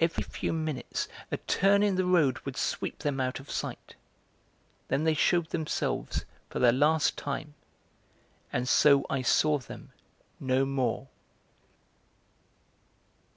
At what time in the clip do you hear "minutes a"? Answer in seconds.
0.52-1.36